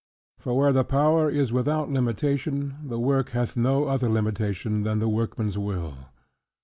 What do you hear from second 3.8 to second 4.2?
other